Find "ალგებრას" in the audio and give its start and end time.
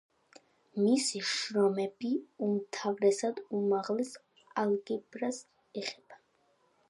4.65-5.43